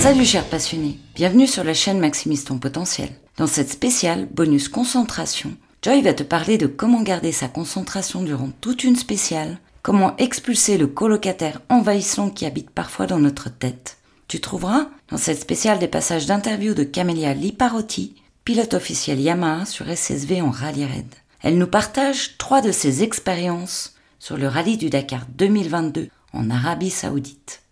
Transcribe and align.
Salut 0.00 0.24
chers 0.24 0.46
passionnés, 0.46 0.98
bienvenue 1.14 1.46
sur 1.46 1.62
la 1.62 1.74
chaîne 1.74 2.00
Maximise 2.00 2.44
ton 2.44 2.58
potentiel. 2.58 3.10
Dans 3.36 3.46
cette 3.46 3.70
spéciale 3.70 4.26
bonus 4.32 4.68
concentration, 4.68 5.52
Joy 5.82 6.02
va 6.02 6.12
te 6.12 6.24
parler 6.24 6.58
de 6.58 6.66
comment 6.66 7.02
garder 7.02 7.30
sa 7.30 7.46
concentration 7.46 8.22
durant 8.22 8.48
toute 8.60 8.82
une 8.82 8.96
spéciale, 8.96 9.58
comment 9.82 10.16
expulser 10.16 10.76
le 10.76 10.88
colocataire 10.88 11.60
envahissant 11.68 12.30
qui 12.30 12.46
habite 12.46 12.70
parfois 12.70 13.06
dans 13.06 13.20
notre 13.20 13.48
tête. 13.48 13.97
Tu 14.28 14.40
trouveras 14.40 14.88
dans 15.10 15.16
cette 15.16 15.40
spéciale 15.40 15.78
des 15.78 15.88
passages 15.88 16.26
d'interview 16.26 16.74
de 16.74 16.84
Camélia 16.84 17.32
Liparotti, 17.32 18.14
pilote 18.44 18.74
officiel 18.74 19.18
Yamaha 19.18 19.64
sur 19.64 19.86
SSV 19.88 20.42
en 20.42 20.50
rallye 20.50 20.84
raid. 20.84 21.14
Elle 21.40 21.56
nous 21.56 21.66
partage 21.66 22.36
trois 22.36 22.60
de 22.60 22.70
ses 22.70 23.02
expériences 23.02 23.94
sur 24.18 24.36
le 24.36 24.46
rallye 24.46 24.76
du 24.76 24.90
Dakar 24.90 25.22
2022 25.38 26.08
en 26.34 26.50
Arabie 26.50 26.90
Saoudite. 26.90 27.62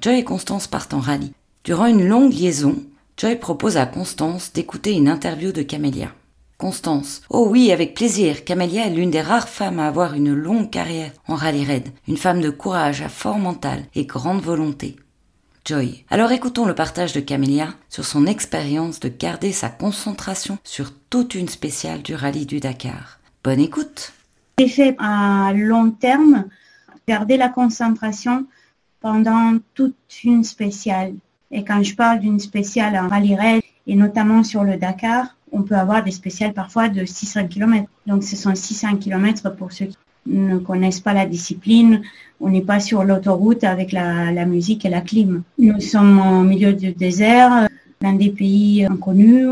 Joy 0.00 0.18
et 0.18 0.24
Constance 0.24 0.66
partent 0.66 0.92
en 0.92 0.98
rallye 0.98 1.34
Durant 1.62 1.86
une 1.86 2.08
longue 2.08 2.32
liaison, 2.32 2.82
Joy 3.16 3.36
propose 3.36 3.76
à 3.76 3.86
Constance 3.86 4.52
d'écouter 4.52 4.94
une 4.94 5.08
interview 5.08 5.52
de 5.52 5.62
Camélia. 5.62 6.12
Constance. 6.58 7.22
Oh 7.30 7.46
oui, 7.48 7.70
avec 7.70 7.94
plaisir. 7.94 8.44
Camélia 8.44 8.86
est 8.86 8.90
l'une 8.90 9.12
des 9.12 9.20
rares 9.20 9.48
femmes 9.48 9.78
à 9.78 9.86
avoir 9.86 10.14
une 10.14 10.34
longue 10.34 10.70
carrière 10.70 11.12
en 11.28 11.36
rallye 11.36 11.64
raid. 11.64 11.90
Une 12.08 12.16
femme 12.16 12.40
de 12.40 12.50
courage, 12.50 13.02
à 13.02 13.08
fort 13.08 13.38
mental 13.38 13.84
et 13.94 14.04
grande 14.04 14.40
volonté. 14.42 14.96
Joy. 15.64 16.04
Alors 16.10 16.32
écoutons 16.32 16.66
le 16.66 16.74
partage 16.74 17.12
de 17.12 17.20
Camélia 17.20 17.68
sur 17.88 18.04
son 18.04 18.26
expérience 18.26 18.98
de 18.98 19.08
garder 19.08 19.52
sa 19.52 19.68
concentration 19.68 20.58
sur 20.64 20.92
toute 21.08 21.36
une 21.36 21.48
spéciale 21.48 22.02
du 22.02 22.16
rallye 22.16 22.46
du 22.46 22.58
Dakar. 22.58 23.20
Bonne 23.44 23.60
écoute. 23.60 24.12
J'ai 24.58 24.96
à 24.98 25.52
long 25.54 25.92
terme 25.92 26.46
garder 27.06 27.36
la 27.36 27.48
concentration 27.48 28.44
pendant 29.00 29.58
toute 29.74 29.94
une 30.24 30.42
spéciale. 30.42 31.14
Et 31.52 31.64
quand 31.64 31.82
je 31.84 31.94
parle 31.94 32.18
d'une 32.18 32.40
spéciale 32.40 32.96
en 32.96 33.08
rallye 33.08 33.36
raid 33.36 33.62
et 33.86 33.94
notamment 33.94 34.42
sur 34.42 34.64
le 34.64 34.76
Dakar, 34.76 35.36
on 35.52 35.62
peut 35.62 35.76
avoir 35.76 36.02
des 36.02 36.10
spéciales 36.10 36.54
parfois 36.54 36.88
de 36.88 37.04
600 37.04 37.46
km. 37.46 37.88
Donc 38.06 38.24
ce 38.24 38.34
sont 38.34 38.54
600 38.54 38.96
km 38.96 39.54
pour 39.54 39.70
ceux 39.70 39.86
qui 39.86 39.96
ne 40.26 40.58
connaissent 40.58 41.00
pas 41.00 41.12
la 41.12 41.26
discipline. 41.26 42.02
On 42.40 42.48
n'est 42.48 42.62
pas 42.62 42.80
sur 42.80 43.04
l'autoroute 43.04 43.64
avec 43.64 43.92
la, 43.92 44.44
musique 44.46 44.84
et 44.84 44.88
la 44.88 45.00
clim. 45.00 45.42
Nous 45.58 45.80
sommes 45.80 46.18
au 46.20 46.42
milieu 46.42 46.72
du 46.72 46.92
désert, 46.92 47.68
dans 48.00 48.12
des 48.12 48.30
pays 48.30 48.84
inconnus. 48.84 49.48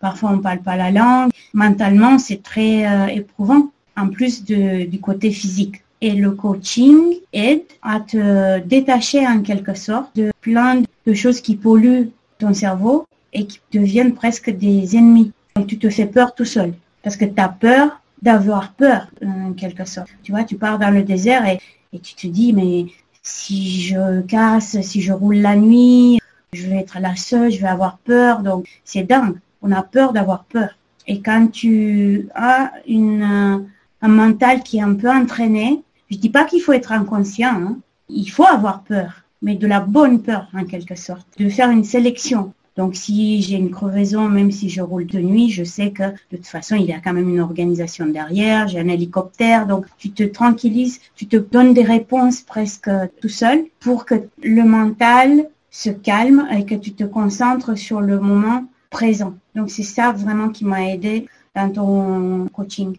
Parfois 0.00 0.30
on 0.30 0.36
ne 0.36 0.42
parle 0.42 0.60
pas 0.60 0.76
la 0.76 0.90
langue. 0.90 1.30
Mentalement, 1.52 2.18
c'est 2.18 2.42
très 2.42 2.86
euh, 2.86 3.06
éprouvant, 3.06 3.70
en 3.96 4.08
plus 4.08 4.44
du 4.44 5.00
côté 5.00 5.30
physique. 5.30 5.82
Et 6.02 6.12
le 6.12 6.32
coaching 6.32 7.14
aide 7.32 7.62
à 7.82 8.00
te 8.00 8.60
détacher 8.60 9.26
en 9.26 9.40
quelque 9.40 9.74
sorte 9.74 10.14
de 10.14 10.30
plein 10.42 10.82
de 11.06 11.14
choses 11.14 11.40
qui 11.40 11.56
polluent 11.56 12.10
ton 12.38 12.52
cerveau 12.52 13.06
et 13.32 13.46
qui 13.46 13.60
deviennent 13.72 14.12
presque 14.12 14.50
des 14.50 14.96
ennemis. 14.96 15.32
Tu 15.66 15.78
te 15.78 15.88
fais 15.88 16.06
peur 16.06 16.34
tout 16.34 16.44
seul 16.44 16.74
parce 17.02 17.16
que 17.16 17.24
tu 17.24 17.40
as 17.40 17.48
peur 17.48 18.00
d'avoir 18.22 18.72
peur 18.72 19.08
en 19.24 19.52
quelque 19.52 19.84
sorte. 19.84 20.08
Tu 20.22 20.32
vois, 20.32 20.44
tu 20.44 20.56
pars 20.56 20.78
dans 20.78 20.90
le 20.90 21.02
désert 21.02 21.46
et, 21.46 21.58
tu 22.02 22.14
te 22.14 22.26
dis 22.26 22.52
mais 22.52 22.86
si 23.22 23.80
je 23.80 24.20
casse, 24.22 24.78
si 24.82 25.00
je 25.00 25.12
roule 25.12 25.36
la 25.36 25.56
nuit, 25.56 26.18
je 26.52 26.66
vais 26.66 26.76
être 26.76 26.98
la 27.00 27.16
seule, 27.16 27.50
je 27.50 27.60
vais 27.60 27.68
avoir 27.68 27.96
peur. 27.98 28.40
Donc 28.40 28.66
c'est 28.84 29.04
dingue. 29.04 29.38
On 29.62 29.72
a 29.72 29.82
peur 29.82 30.12
d'avoir 30.12 30.44
peur. 30.44 30.76
Et 31.06 31.22
quand 31.22 31.48
tu 31.50 32.28
as 32.34 32.72
un 32.88 34.08
mental 34.08 34.62
qui 34.62 34.78
est 34.78 34.82
un 34.82 34.94
peu 34.94 35.10
entraîné, 35.10 35.82
je 36.10 36.18
dis 36.18 36.30
pas 36.30 36.44
qu'il 36.44 36.60
faut 36.60 36.72
être 36.72 36.92
inconscient. 36.92 37.54
Hein. 37.54 37.78
Il 38.08 38.26
faut 38.26 38.46
avoir 38.46 38.82
peur 38.82 39.26
mais 39.42 39.54
de 39.54 39.66
la 39.66 39.80
bonne 39.80 40.22
peur 40.22 40.48
en 40.54 40.64
quelque 40.64 40.94
sorte, 40.94 41.26
de 41.38 41.48
faire 41.48 41.70
une 41.70 41.84
sélection. 41.84 42.52
Donc 42.76 42.94
si 42.94 43.40
j'ai 43.40 43.56
une 43.56 43.70
crevaison, 43.70 44.28
même 44.28 44.50
si 44.52 44.68
je 44.68 44.82
roule 44.82 45.06
de 45.06 45.18
nuit, 45.18 45.50
je 45.50 45.64
sais 45.64 45.92
que 45.92 46.02
de 46.30 46.36
toute 46.36 46.46
façon, 46.46 46.76
il 46.76 46.84
y 46.84 46.92
a 46.92 47.00
quand 47.00 47.14
même 47.14 47.28
une 47.28 47.40
organisation 47.40 48.06
derrière, 48.06 48.68
j'ai 48.68 48.78
un 48.78 48.88
hélicoptère, 48.88 49.66
donc 49.66 49.86
tu 49.96 50.10
te 50.10 50.22
tranquillises, 50.22 51.00
tu 51.14 51.26
te 51.26 51.36
donnes 51.36 51.72
des 51.72 51.82
réponses 51.82 52.42
presque 52.42 52.90
tout 53.20 53.30
seul 53.30 53.64
pour 53.80 54.04
que 54.04 54.14
le 54.42 54.62
mental 54.62 55.48
se 55.70 55.90
calme 55.90 56.46
et 56.54 56.64
que 56.64 56.74
tu 56.74 56.92
te 56.92 57.04
concentres 57.04 57.78
sur 57.78 58.00
le 58.00 58.20
moment 58.20 58.66
présent. 58.90 59.34
Donc 59.54 59.70
c'est 59.70 59.82
ça 59.82 60.12
vraiment 60.12 60.50
qui 60.50 60.64
m'a 60.64 60.90
aidé 60.90 61.28
dans 61.54 61.70
ton 61.70 62.48
coaching. 62.48 62.96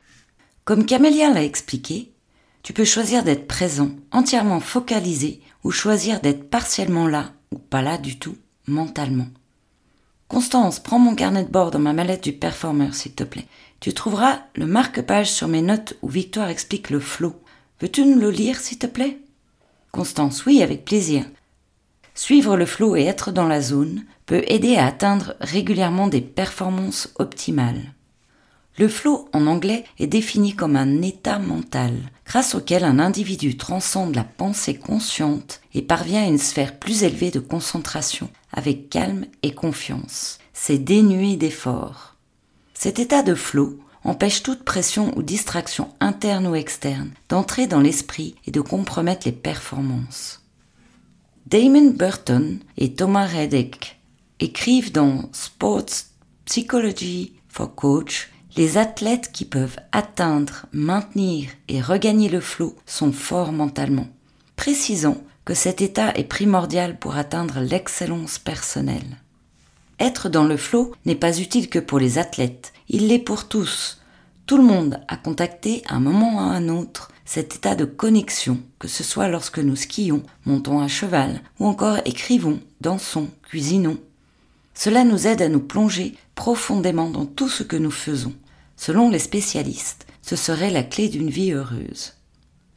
Comme 0.66 0.86
Camélia 0.86 1.32
l'a 1.32 1.44
expliqué, 1.44 2.12
tu 2.64 2.74
peux 2.74 2.84
choisir 2.84 3.24
d'être 3.24 3.48
présent, 3.48 3.92
entièrement 4.12 4.60
focalisé 4.60 5.40
ou 5.64 5.72
choisir 5.72 6.20
d'être 6.20 6.50
partiellement 6.50 7.08
là 7.08 7.32
ou 7.52 7.60
pas 7.60 7.82
là 7.82 7.98
du 7.98 8.20
tout 8.20 8.36
mentalement. 8.68 9.28
Constance, 10.28 10.80
prends 10.80 11.00
mon 11.00 11.16
carnet 11.16 11.46
de 11.46 11.52
bord 11.52 11.72
dans 11.72 11.80
ma 11.80 11.94
mallette 11.94 12.24
du 12.24 12.34
performer, 12.34 12.92
s'il 12.92 13.14
te 13.14 13.24
plaît. 13.24 13.48
Tu 13.80 13.94
trouveras 13.94 14.40
le 14.56 14.66
marque-page 14.66 15.32
sur 15.32 15.48
mes 15.48 15.62
notes 15.62 15.98
où 16.02 16.10
Victoire 16.10 16.50
explique 16.50 16.90
le 16.90 17.00
flow. 17.00 17.34
Veux-tu 17.80 18.06
nous 18.06 18.20
le 18.20 18.30
lire, 18.30 18.60
s'il 18.60 18.78
te 18.78 18.88
plaît? 18.88 19.20
Constance, 19.92 20.46
oui, 20.46 20.62
avec 20.62 20.84
plaisir. 20.84 21.26
Suivre 22.14 22.58
le 22.58 22.66
flow 22.66 22.96
et 22.96 23.04
être 23.04 23.32
dans 23.32 23.48
la 23.48 23.62
zone 23.62 24.04
peut 24.26 24.44
aider 24.48 24.76
à 24.76 24.88
atteindre 24.88 25.36
régulièrement 25.40 26.08
des 26.08 26.22
performances 26.22 27.14
optimales. 27.20 27.94
Le 28.78 28.88
flow 28.88 29.30
en 29.34 29.48
anglais 29.48 29.86
est 29.98 30.08
défini 30.08 30.56
comme 30.56 30.76
un 30.76 31.02
état 31.02 31.40
mental, 31.40 31.94
grâce 32.28 32.56
auquel 32.56 32.84
un 32.84 33.00
individu 33.00 33.56
transcende 33.56 34.14
la 34.14 34.26
pensée 34.26 34.76
consciente 34.76 35.62
et 35.74 35.82
parvient 35.82 36.24
à 36.24 36.28
une 36.28 36.38
sphère 36.38 36.78
plus 36.78 37.04
élevée 37.04 37.32
de 37.32 37.40
concentration, 37.40 38.30
avec 38.52 38.90
calme 38.90 39.26
et 39.44 39.54
confiance. 39.54 40.38
C'est 40.54 40.78
dénué 40.78 41.38
d'effort. 41.38 42.16
Cet 42.74 43.00
état 43.00 43.24
de 43.24 43.34
flow 43.34 43.80
empêche 44.04 44.44
toute 44.44 44.64
pression 44.64 45.18
ou 45.18 45.24
distraction 45.24 45.94
interne 46.00 46.48
ou 46.48 46.56
externe 46.56 47.12
d'entrer 47.30 47.66
dans 47.66 47.80
l'esprit 47.80 48.36
et 48.46 48.52
de 48.52 48.62
compromettre 48.62 49.26
les 49.26 49.34
performances. 49.34 50.44
Damon 51.46 51.92
Burton 51.92 52.60
et 52.78 52.94
Thomas 52.94 53.26
Reddick 53.26 54.00
écrivent 54.42 54.92
dans 54.92 55.30
Sports 55.32 55.86
Psychology 56.46 57.34
for 57.48 57.74
Coach 57.74 58.30
les 58.57 58.79
athlètes 58.79 59.31
qui 59.31 59.45
peuvent 59.45 59.78
atteindre, 59.91 60.66
maintenir 60.73 61.50
et 61.68 61.79
regagner 61.79 62.28
le 62.28 62.41
flot 62.41 62.75
sont 62.88 63.12
forts 63.12 63.51
mentalement. 63.51 64.07
Précisons 64.56 65.22
que 65.45 65.53
cet 65.53 65.79
état 65.79 66.12
est 66.16 66.23
primordial 66.23 66.97
pour 66.97 67.18
atteindre 67.18 67.59
l'excellence 67.59 68.40
personnelle. 68.40 69.22
Être 70.00 70.28
dans 70.28 70.44
le 70.44 70.57
flot 70.57 70.94
n'est 71.06 71.16
pas 71.16 71.40
utile 71.40 71.69
que 71.69 71.78
pour 71.78 72.00
les 72.00 72.18
athlètes, 72.18 72.73
il 72.90 73.07
l'est 73.07 73.19
pour 73.19 73.47
tous. 73.47 74.01
Tout 74.47 74.57
le 74.57 74.63
monde 74.63 75.01
a 75.07 75.18
contacté 75.18 75.84
à 75.88 75.95
un 75.95 76.00
moment 76.00 76.38
ou 76.38 76.39
à 76.39 76.44
un 76.44 76.68
autre 76.68 77.12
cet 77.25 77.56
état 77.56 77.75
de 77.75 77.85
connexion, 77.85 78.57
que 78.79 78.88
ce 78.88 79.03
soit 79.03 79.28
lorsque 79.28 79.59
nous 79.59 79.75
skions, 79.75 80.24
montons 80.45 80.79
à 80.79 80.88
cheval, 80.88 81.41
ou 81.59 81.68
encore 81.68 82.00
écrivons, 82.06 82.59
dansons, 82.81 83.28
cuisinons. 83.44 83.97
Cela 84.74 85.03
nous 85.03 85.28
aide 85.28 85.41
à 85.41 85.50
nous 85.50 85.59
plonger 85.59 86.16
profondément 86.35 87.09
dans 87.09 87.25
tout 87.25 87.50
ce 87.50 87.63
que 87.63 87.75
nous 87.75 87.91
faisons. 87.91 88.34
Selon 88.78 89.10
les 89.10 89.20
spécialistes, 89.20 90.08
ce 90.22 90.36
serait 90.36 90.70
la 90.70 90.84
clé 90.84 91.10
d'une 91.10 91.30
vie 91.30 91.52
heureuse. 91.52 92.14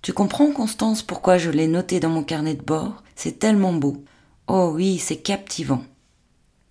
Tu 0.02 0.12
comprends, 0.12 0.50
Constance, 0.50 1.02
pourquoi 1.02 1.38
je 1.38 1.50
l'ai 1.50 1.68
noté 1.68 2.00
dans 2.00 2.08
mon 2.08 2.24
carnet 2.24 2.54
de 2.54 2.62
bord? 2.62 3.02
C'est 3.14 3.38
tellement 3.38 3.74
beau. 3.74 4.02
Oh 4.48 4.72
oui, 4.74 4.98
c'est 4.98 5.18
captivant. 5.18 5.84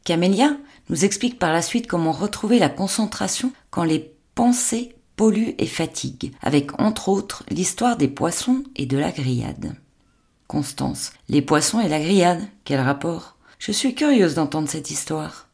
Camélia 0.04 0.58
nous 0.90 1.06
explique 1.06 1.38
par 1.38 1.54
la 1.54 1.62
suite 1.62 1.86
comment 1.86 2.12
retrouver 2.12 2.58
la 2.58 2.70
concentration 2.70 3.54
quand 3.70 3.84
les 3.84 4.14
pensées 4.34 4.96
polluent 5.16 5.54
et 5.60 5.68
fatiguent, 5.68 6.32
avec 6.42 6.80
entre 6.82 7.10
autres 7.10 7.44
l'histoire 7.52 7.98
des 7.98 8.08
poissons 8.08 8.64
et 8.76 8.88
de 8.88 8.98
la 8.98 9.12
grillade. 9.12 9.76
Constance, 10.48 11.14
les 11.28 11.44
poissons 11.44 11.80
et 11.80 11.88
la 11.88 12.00
grillade, 12.00 12.42
quel 12.64 12.80
rapport? 12.80 13.38
Je 13.60 13.72
suis 13.72 13.94
curieuse 13.94 14.34
d'entendre 14.34 14.70
cette 14.70 14.90
histoire. 14.90 15.48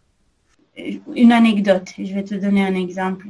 Une 1.13 1.33
anecdote, 1.33 1.89
je 1.97 2.13
vais 2.13 2.23
te 2.23 2.35
donner 2.35 2.65
un 2.65 2.75
exemple. 2.75 3.27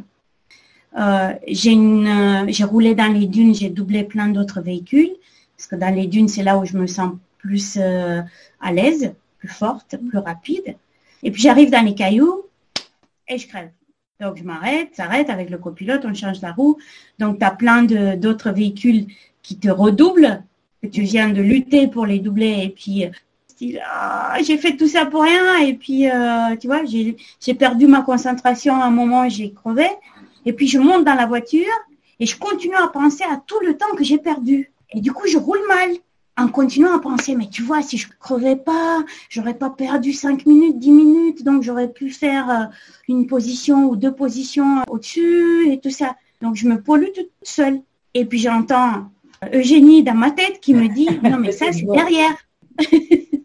Euh, 0.97 1.33
euh, 1.33 2.45
j'ai 2.47 2.63
roulé 2.63 2.95
dans 2.95 3.12
les 3.12 3.27
dunes, 3.27 3.53
j'ai 3.53 3.69
doublé 3.69 4.03
plein 4.03 4.30
d'autres 4.30 4.62
véhicules, 4.62 5.12
parce 5.57 5.68
que 5.68 5.75
dans 5.75 5.94
les 5.94 6.07
dunes, 6.07 6.27
c'est 6.27 6.44
là 6.44 6.57
où 6.57 6.65
je 6.65 6.77
me 6.77 6.88
sens 6.88 7.13
plus 7.38 7.77
euh, 7.80 8.21
à 8.62 8.71
l'aise, 8.71 9.13
plus 9.39 9.50
forte, 9.50 9.97
plus 10.09 10.18
rapide. 10.18 10.75
Et 11.24 11.31
puis 11.31 11.42
j'arrive 11.42 11.69
dans 11.69 11.83
les 11.83 11.95
cailloux 11.95 12.44
et 13.27 13.38
je 13.38 13.47
crève. 13.47 13.69
Donc 14.21 14.38
je 14.38 14.44
m'arrête, 14.44 14.95
s'arrête 14.95 15.30
avec 15.30 15.50
le 15.50 15.57
copilote, 15.57 16.06
on 16.06 16.13
change 16.13 16.42
la 16.42 16.53
roue. 16.53 16.77
Donc 17.19 17.39
tu 17.39 17.45
as 17.45 17.51
plein 17.51 17.83
d'autres 17.83 18.51
véhicules 18.51 19.07
qui 19.42 19.57
te 19.57 19.69
redoublent, 19.69 20.44
que 20.81 20.88
tu 20.88 21.01
viens 21.01 21.30
de 21.30 21.42
lutter 21.42 21.88
pour 21.88 22.06
les 22.06 22.19
doubler 22.19 22.63
et 22.63 22.69
puis 22.69 23.06
Ah, 23.83 24.38
j'ai 24.44 24.57
fait 24.57 24.75
tout 24.75 24.88
ça 24.88 25.06
pour 25.06 25.24
rien 25.24 25.57
et 25.65 25.74
puis 25.74 26.06
tu 26.59 26.68
vois 26.68 26.83
j'ai 26.86 27.53
perdu 27.53 27.88
ma 27.88 28.01
concentration 28.01 28.75
à 28.75 28.86
un 28.86 28.89
moment 28.92 29.27
j'ai 29.30 29.51
crevé 29.51 29.88
et 30.45 30.53
puis 30.53 30.68
je 30.68 30.80
monte 30.80 31.06
dans 31.06 31.15
la 31.15 31.25
voiture 31.25 31.74
et 32.19 32.25
je 32.25 32.38
continue 32.38 32.75
à 32.75 32.88
penser 32.88 33.24
à 33.24 33.42
tout 33.45 33.59
le 33.62 33.77
temps 33.77 33.94
que 33.97 34.03
j'ai 34.03 34.18
perdu 34.18 34.71
et 34.94 35.01
du 35.01 35.12
coup 35.12 35.27
je 35.27 35.38
roule 35.38 35.62
mal 35.68 35.89
en 36.38 36.47
continuant 36.47 36.95
à 36.95 37.00
penser 37.00 37.36
mais 37.36 37.50
tu 37.50 37.62
vois 37.62 37.81
si 37.81 37.97
je 37.97 38.07
crevais 38.19 38.56
pas 38.56 39.03
j'aurais 39.30 39.53
pas 39.53 39.69
perdu 39.69 40.13
5 40.13 40.45
minutes 40.45 40.80
10 40.80 40.92
minutes 40.92 41.44
donc 41.44 41.63
j'aurais 41.63 41.92
pu 41.92 42.09
faire 42.09 42.50
euh, 42.50 42.65
une 43.07 43.27
position 43.27 43.86
ou 43.86 43.95
deux 43.95 44.13
positions 44.13 44.83
au-dessus 44.89 45.71
et 45.71 45.80
tout 45.80 45.92
ça 45.92 46.15
donc 46.42 46.56
je 46.56 46.68
me 46.68 46.81
pollue 46.81 47.12
toute 47.15 47.31
seule 47.44 47.81
et 48.13 48.25
puis 48.25 48.39
j'entends 48.39 49.09
Eugénie 49.53 50.03
dans 50.03 50.15
ma 50.15 50.31
tête 50.31 50.59
qui 50.59 50.74
me 50.74 50.88
dit 50.88 51.09
non 51.24 51.38
mais 51.38 51.51
ça 51.51 51.71
c'est 51.71 51.86
derrière 51.86 52.36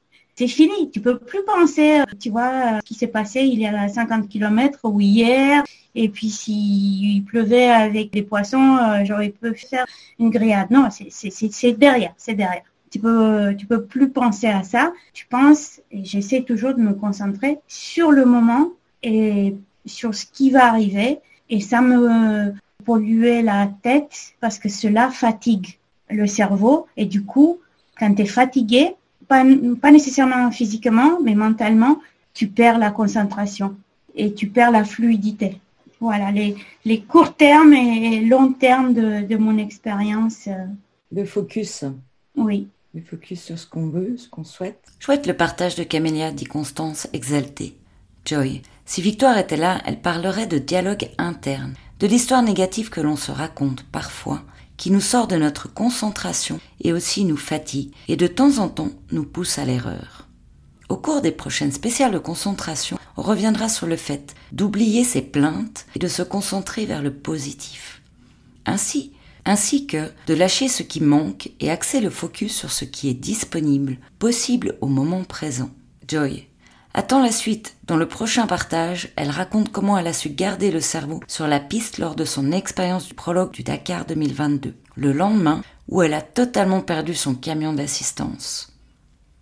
c'est 0.41 0.49
fini. 0.49 0.91
Tu 0.91 1.00
peux 1.00 1.19
plus 1.19 1.44
penser, 1.44 2.00
tu 2.19 2.31
vois, 2.31 2.79
ce 2.79 2.85
qui 2.87 2.94
s'est 2.94 3.08
passé 3.08 3.41
il 3.43 3.61
y 3.61 3.67
a 3.67 3.88
50 3.88 4.26
km 4.26 4.81
ou 4.85 4.99
hier. 4.99 5.62
Et 5.95 6.09
puis 6.09 6.31
s'il 6.31 7.25
pleuvait 7.25 7.71
avec 7.71 8.13
des 8.13 8.23
poissons, 8.23 8.77
euh, 8.77 9.05
j'aurais 9.05 9.31
pu 9.31 9.55
faire 9.55 9.87
une 10.19 10.31
grillade. 10.31 10.71
Non, 10.71 10.89
c'est 10.91 11.73
derrière, 11.73 12.15
c'est 12.17 12.35
derrière. 12.35 12.63
Tu 12.91 12.99
peux, 12.99 13.55
tu 13.57 13.67
peux 13.67 13.85
plus 13.85 14.11
penser 14.11 14.49
à 14.49 14.63
ça. 14.63 14.93
Tu 15.13 15.27
penses, 15.27 15.81
et 15.91 16.05
j'essaie 16.05 16.43
toujours 16.43 16.75
de 16.75 16.81
me 16.81 16.95
concentrer 16.95 17.59
sur 17.69 18.11
le 18.11 18.25
moment 18.25 18.71
et 19.03 19.55
sur 19.87 20.15
ce 20.15 20.27
qui 20.27 20.51
va 20.51 20.67
arriver. 20.67 21.19
Et 21.49 21.61
ça 21.61 21.81
me 21.81 22.53
polluait 22.85 23.43
la 23.43 23.71
tête 23.83 24.35
parce 24.41 24.59
que 24.59 24.69
cela 24.69 25.11
fatigue 25.11 25.79
le 26.09 26.27
cerveau. 26.27 26.87
Et 26.97 27.07
du 27.07 27.25
coup, 27.25 27.61
quand 27.99 28.15
tu 28.15 28.23
es 28.23 28.27
fatigué, 28.27 28.95
pas, 29.29 29.45
nécessairement 29.45 30.51
physiquement, 30.51 31.21
mais 31.23 31.35
mentalement, 31.35 32.01
tu 32.35 32.49
perds 32.49 32.79
la 32.79 32.91
concentration 32.91 33.77
et 34.17 34.35
tu 34.35 34.49
perds 34.49 34.73
la 34.73 34.85
fluidité. 34.85 35.61
Voilà, 36.00 36.32
les, 36.32 36.56
les 36.85 37.02
courts 37.02 37.37
termes 37.37 37.75
et 37.75 38.20
longs 38.20 38.52
termes 38.52 38.94
de, 38.94 39.37
mon 39.37 39.58
expérience. 39.58 40.47
Euh. 40.49 40.67
Le 41.12 41.25
focus. 41.25 41.85
Oui. 42.37 42.69
Le 42.94 43.02
focus 43.02 43.43
sur 43.43 43.58
ce 43.58 43.67
qu'on 43.67 43.88
veut, 43.88 44.17
ce 44.17 44.29
qu'on 44.29 44.44
souhaite. 44.44 44.82
Chouette 44.99 45.26
le 45.26 45.35
partage 45.35 45.76
de 45.76 45.85
Camélia, 45.85 46.32
dit 46.32 46.44
Constance, 46.44 47.06
exaltée. 47.12 47.76
Joy. 48.25 48.62
Si 48.85 49.02
Victoire 49.02 49.38
était 49.38 49.56
là, 49.56 49.81
elle 49.85 50.00
parlerait 50.00 50.47
de 50.47 50.58
dialogue 50.58 51.08
interne, 51.19 51.75
de 52.00 52.06
l'histoire 52.06 52.43
négative 52.43 52.91
que 52.91 53.00
l'on 53.00 53.17
se 53.17 53.31
raconte 53.31 53.85
parfois 53.85 54.43
qui 54.81 54.91
nous 54.91 55.02
sort 55.02 55.26
de 55.26 55.37
notre 55.37 55.70
concentration 55.70 56.58
et 56.81 56.94
aussi 56.94 57.26
nous 57.26 57.37
fatigue 57.37 57.93
et 58.08 58.17
de 58.17 58.26
temps 58.26 58.56
en 58.56 58.70
temps 58.70 58.88
nous 59.12 59.25
pousse 59.25 59.58
à 59.58 59.67
l'erreur. 59.67 60.30
Au 60.91 60.97
cours 60.97 61.21
des 61.21 61.31
prochaines 61.31 61.71
spéciales 61.71 62.11
de 62.11 62.19
concentration, 62.19 62.99
on 63.17 63.23
reviendra 63.23 63.69
sur 63.69 63.87
le 63.87 63.95
fait 63.95 64.35
d'oublier 64.51 65.05
ses 65.05 65.23
plaintes 65.23 65.87
et 65.95 66.01
de 66.01 66.09
se 66.09 66.23
concentrer 66.23 66.85
vers 66.85 67.01
le 67.01 67.13
positif. 67.13 68.03
Ainsi, 68.67 69.13
ainsi 69.45 69.87
que 69.87 70.11
de 70.27 70.35
lâcher 70.35 70.67
ce 70.67 70.83
qui 70.83 71.01
manque 71.01 71.53
et 71.61 71.71
axer 71.71 72.01
le 72.01 72.11
focus 72.11 72.53
sur 72.57 72.73
ce 72.73 72.85
qui 72.85 73.09
est 73.09 73.15
disponible, 73.15 73.99
possible 74.19 74.77
au 74.81 74.89
moment 74.89 75.23
présent. 75.23 75.71
Joy. 76.09 76.49
Attends 76.93 77.23
la 77.23 77.31
suite. 77.31 77.77
Dans 77.85 77.97
le 77.97 78.09
prochain 78.09 78.49
partage, 78.49 79.11
elle 79.15 79.31
raconte 79.31 79.71
comment 79.71 79.97
elle 79.97 80.09
a 80.09 80.13
su 80.13 80.31
garder 80.31 80.73
le 80.73 80.81
cerveau 80.81 81.21
sur 81.29 81.47
la 81.47 81.61
piste 81.61 81.99
lors 81.99 82.17
de 82.17 82.25
son 82.25 82.51
expérience 82.51 83.07
du 83.07 83.15
prologue 83.15 83.53
du 83.53 83.63
Dakar 83.63 84.07
2022, 84.07 84.75
le 84.97 85.13
lendemain 85.13 85.63
où 85.87 86.03
elle 86.03 86.15
a 86.15 86.21
totalement 86.21 86.81
perdu 86.81 87.15
son 87.15 87.37
camion 87.37 87.73
d'assistance. 87.73 88.71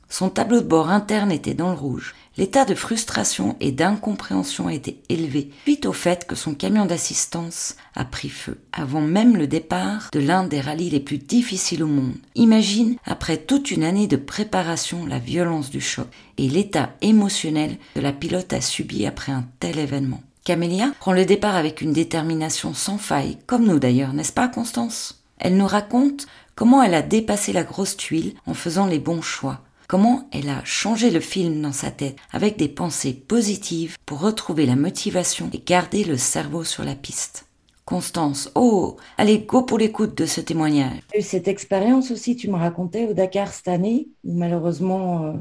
Son 0.08 0.31
tableau 0.31 0.60
de 0.60 0.66
bord 0.66 0.90
interne 0.90 1.31
était 1.31 1.55
dans 1.55 1.70
le 1.70 1.76
rouge. 1.76 2.14
L'état 2.38 2.64
de 2.64 2.75
frustration 2.75 3.56
et 3.60 3.72
d'incompréhension 3.72 4.70
était 4.70 4.99
élevé 5.08 5.50
suite 5.64 5.87
au 5.87 5.93
fait 5.93 6.25
que 6.25 6.37
son 6.37 6.55
camion 6.55 6.87
d'assistance 6.87 7.76
a 7.94 8.05
pris 8.05 8.28
feu 8.28 8.60
avant 8.72 9.00
même 9.00 9.37
le 9.37 9.46
départ 9.46 10.08
de 10.12 10.20
l'un 10.20 10.44
des 10.44 10.60
rallyes 10.60 10.90
les 10.90 11.00
plus 11.00 11.19
difficiles 11.19 11.82
au 11.82 11.88
monde. 11.88 12.14
Imagine, 12.37 12.96
après 13.05 13.38
toute 13.38 13.70
une 13.70 13.82
année 13.82 14.06
de 14.06 14.16
préparation, 14.16 15.05
la 15.05 15.19
violence 15.19 15.69
du 15.69 15.81
choc 15.81 16.06
et 16.38 16.49
l'état 16.49 16.90
émotionnel 17.02 17.76
que 17.94 18.00
la 18.00 18.12
pilote 18.12 18.52
a 18.52 18.60
subi 18.60 19.05
après 19.05 19.32
un 19.32 19.44
tel 19.58 19.78
événement. 19.78 20.22
Camélia 20.44 20.93
prend 21.00 21.12
le 21.12 21.26
départ 21.26 21.56
avec 21.56 21.82
une 21.82 21.93
détermination 21.93 22.72
sans 22.72 22.99
faille, 22.99 23.37
comme 23.46 23.66
nous 23.66 23.78
d'ailleurs, 23.78 24.14
n'est-ce 24.14 24.32
pas 24.32 24.49
Constance? 24.49 25.25
Elle 25.38 25.56
nous 25.56 25.66
raconte 25.66 26.26
comment 26.55 26.82
elle 26.82 26.94
a 26.94 27.02
dépassé 27.02 27.52
la 27.52 27.64
grosse 27.64 27.96
tuile 27.96 28.34
en 28.46 28.55
faisant 28.55 28.87
les 28.87 28.99
bons 28.99 29.22
choix, 29.22 29.60
comment 29.88 30.29
elle 30.32 30.50
a 30.50 30.62
changé 30.64 31.11
le 31.11 31.19
film 31.19 31.62
dans 31.62 31.73
sa 31.73 31.90
tête 31.90 32.17
avec 32.31 32.58
des 32.58 32.69
pensées 32.69 33.14
positives 33.14 33.96
pour 34.05 34.20
retrouver 34.20 34.67
la 34.67 34.76
motivation 34.76 35.50
et 35.52 35.58
garder 35.58 36.05
le 36.05 36.19
cerveau 36.19 36.62
sur 36.62 36.85
la 36.85 36.94
piste? 36.94 37.46
Constance, 37.87 38.52
oh, 38.55 38.99
allez, 39.17 39.38
go 39.38 39.62
pour 39.62 39.79
l'écoute 39.79 40.17
de 40.17 40.26
ce 40.26 40.43
témoignage. 40.43 41.00
Cette 41.23 41.49
expérience 41.49 42.11
aussi, 42.11 42.37
tu 42.37 42.50
me 42.50 42.56
racontais 42.56 43.06
au 43.06 43.14
Dakar 43.14 43.50
cette 43.50 43.69
année, 43.69 44.08
où 44.25 44.35
malheureusement, 44.35 45.25
euh, 45.25 45.32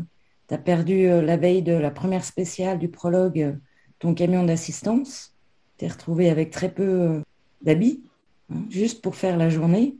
tu 0.47 0.53
as 0.53 0.57
perdu 0.57 1.09
euh, 1.09 1.21
la 1.21 1.35
veille 1.35 1.61
de 1.61 1.73
la 1.73 1.91
première 1.91 2.23
spéciale 2.23 2.79
du 2.79 2.87
prologue 2.87 3.41
euh, 3.41 3.51
ton 3.99 4.13
camion 4.13 4.45
d'assistance. 4.45 5.33
Tu 5.77 5.83
es 5.83 5.87
retrouvé 5.89 6.29
avec 6.29 6.51
très 6.51 6.73
peu 6.73 7.21
d'habits, 7.63 8.01
hein, 8.49 8.63
juste 8.69 9.01
pour 9.01 9.17
faire 9.17 9.35
la 9.35 9.49
journée. 9.49 9.97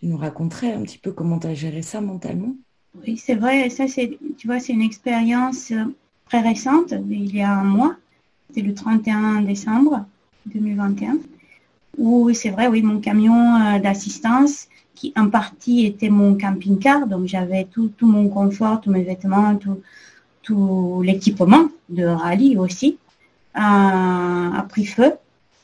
Tu 0.00 0.06
nous 0.06 0.16
raconterais 0.16 0.72
un 0.72 0.82
petit 0.84 0.98
peu 0.98 1.12
comment 1.12 1.38
tu 1.38 1.48
as 1.48 1.54
géré 1.54 1.82
ça 1.82 2.00
mentalement? 2.00 2.54
Oui, 3.02 3.16
c'est 3.16 3.34
vrai. 3.34 3.68
Ça, 3.70 3.88
c'est, 3.88 4.18
tu 4.38 4.46
vois, 4.46 4.60
c'est 4.60 4.72
une 4.72 4.82
expérience 4.82 5.70
euh, 5.72 5.84
très 6.28 6.40
récente, 6.40 6.94
il 7.10 7.34
y 7.34 7.42
a 7.42 7.52
un 7.52 7.64
mois. 7.64 7.96
C'est 8.54 8.62
le 8.62 8.74
31 8.74 9.42
décembre 9.42 10.04
2021. 10.46 11.18
Où 11.98 12.32
c'est 12.32 12.50
vrai, 12.50 12.68
oui, 12.68 12.82
mon 12.82 13.00
camion 13.00 13.56
euh, 13.56 13.78
d'assistance, 13.78 14.68
qui 14.94 15.12
en 15.16 15.28
partie 15.28 15.86
était 15.86 16.08
mon 16.08 16.36
camping-car, 16.36 17.06
donc 17.06 17.26
j'avais 17.26 17.64
tout, 17.64 17.88
tout, 17.96 18.06
mon 18.06 18.28
confort, 18.28 18.80
tous 18.80 18.90
mes 18.90 19.02
vêtements, 19.02 19.56
tout, 19.56 19.80
tout 20.42 21.02
l'équipement 21.04 21.68
de 21.88 22.04
rallye 22.04 22.56
aussi, 22.56 22.98
a 23.54 24.66
pris 24.68 24.84
feu 24.86 25.12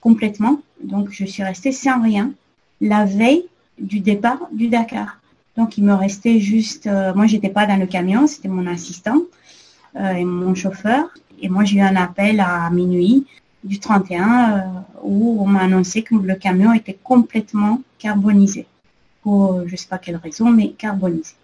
complètement. 0.01 0.61
Donc 0.83 1.11
je 1.11 1.25
suis 1.25 1.43
restée 1.43 1.73
sans 1.73 2.03
rien 2.03 2.33
la 2.81 3.05
veille 3.05 3.45
du 3.79 4.01
départ 4.01 4.49
du 4.53 4.69
Dakar. 4.69 5.20
Donc, 5.61 5.77
il 5.77 5.85
me 5.85 5.93
restait 5.93 6.41
juste, 6.41 6.87
euh, 6.87 7.13
moi, 7.13 7.27
j'étais 7.27 7.51
pas 7.51 7.67
dans 7.67 7.79
le 7.79 7.85
camion, 7.85 8.27
c'était 8.27 8.49
mon 8.49 8.67
assistant 8.67 9.19
euh, 9.97 10.13
et 10.13 10.25
mon 10.25 10.55
chauffeur. 10.55 11.11
Et 11.43 11.51
moi, 11.51 11.65
j'ai 11.65 11.77
eu 11.77 11.83
un 11.83 11.97
appel 11.97 12.41
à 12.41 12.71
minuit 12.71 13.27
du 13.63 13.79
31 13.79 14.23
euh, 14.23 14.61
où 15.03 15.37
on 15.43 15.47
m'a 15.47 15.61
annoncé 15.61 16.01
que 16.01 16.15
le 16.15 16.35
camion 16.37 16.73
était 16.73 16.97
complètement 17.05 17.83
carbonisé. 17.99 18.65
Pour 19.23 19.69
je 19.69 19.77
sais 19.77 19.87
pas 19.87 19.99
quelle 19.99 20.17
raison, 20.17 20.49
mais 20.49 20.71
carbonisé. 20.71 21.35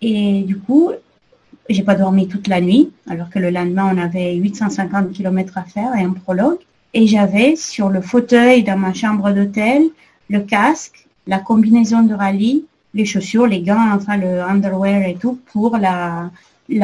Et 0.00 0.44
du 0.44 0.58
coup, 0.58 0.92
j'ai 1.68 1.82
pas 1.82 1.94
dormi 1.94 2.28
toute 2.28 2.48
la 2.48 2.62
nuit, 2.62 2.90
alors 3.06 3.28
que 3.28 3.38
le 3.38 3.50
lendemain, 3.50 3.94
on 3.94 3.98
avait 3.98 4.34
850 4.36 5.12
km 5.12 5.58
à 5.58 5.64
faire 5.64 5.94
et 5.94 6.04
un 6.04 6.14
prologue. 6.14 6.60
Et 6.94 7.06
j'avais 7.06 7.56
sur 7.56 7.90
le 7.90 8.00
fauteuil 8.00 8.62
dans 8.62 8.78
ma 8.78 8.94
chambre 8.94 9.30
d'hôtel 9.30 9.82
le 10.30 10.40
casque, 10.40 11.06
la 11.26 11.38
combinaison 11.38 12.02
de 12.02 12.14
rallye 12.14 12.64
les 12.94 13.04
chaussures, 13.04 13.46
les 13.46 13.62
gants, 13.62 13.92
enfin 13.92 14.16
le 14.16 14.42
underwear 14.42 15.02
et 15.06 15.14
tout 15.14 15.38
pour 15.52 15.76
la, 15.76 16.30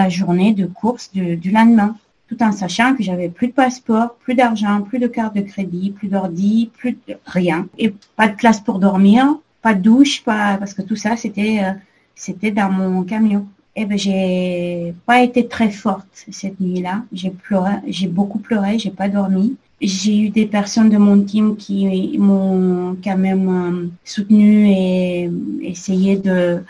journée 0.08 0.52
de 0.52 0.66
course 0.66 1.10
du, 1.12 1.50
lendemain. 1.50 1.96
Tout 2.28 2.42
en 2.42 2.52
sachant 2.52 2.94
que 2.94 3.02
j'avais 3.02 3.30
plus 3.30 3.48
de 3.48 3.52
passeport, 3.52 4.14
plus 4.16 4.34
d'argent, 4.34 4.82
plus 4.82 4.98
de 4.98 5.06
carte 5.06 5.34
de 5.34 5.40
crédit, 5.40 5.90
plus 5.90 6.08
d'ordi, 6.08 6.70
plus 6.76 6.98
rien. 7.24 7.66
Et 7.78 7.94
pas 8.16 8.28
de 8.28 8.34
place 8.34 8.60
pour 8.60 8.78
dormir, 8.78 9.24
pas 9.62 9.72
de 9.72 9.80
douche, 9.80 10.22
pas, 10.22 10.58
parce 10.58 10.74
que 10.74 10.82
tout 10.82 10.96
ça, 10.96 11.16
c'était, 11.16 11.60
euh, 11.64 11.72
c'était 12.14 12.50
dans 12.50 12.70
mon 12.70 13.02
camion. 13.02 13.46
Et 13.74 13.82
eh 13.82 13.86
ben, 13.86 13.96
j'ai 13.96 14.94
pas 15.06 15.22
été 15.22 15.46
très 15.46 15.70
forte 15.70 16.08
cette 16.30 16.58
nuit-là. 16.60 17.04
J'ai 17.12 17.30
pleuré, 17.30 17.74
j'ai 17.86 18.08
beaucoup 18.08 18.40
pleuré, 18.40 18.78
j'ai 18.78 18.90
pas 18.90 19.08
dormi. 19.08 19.56
J'ai 19.80 20.18
eu 20.18 20.30
des 20.30 20.46
personnes 20.46 20.90
de 20.90 20.96
mon 20.98 21.22
team 21.22 21.56
qui 21.56 22.18
m'ont 22.18 22.96
quand 23.02 23.16
même 23.16 23.48
euh, 23.48 23.86
soutenu 24.04 24.68
et 24.68 25.30
essayé 25.62 26.16
de, 26.16 26.64